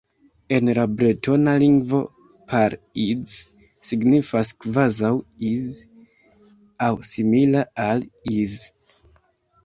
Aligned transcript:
En 0.57 0.69
la 0.75 0.83
bretona 0.99 1.51
lingvo 1.63 1.97
"Par 2.53 2.75
Is" 3.03 3.35
signifas 3.89 4.51
"kvazaŭ 4.63 5.11
Is" 5.49 5.67
aŭ 6.87 6.89
"simila 7.11 7.61
al 7.85 8.03
Is". 8.39 8.57